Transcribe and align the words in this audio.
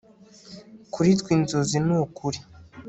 kuri 0.93 1.09
twe 1.19 1.31
inzozi 1.37 1.77
nukuri 1.85 2.39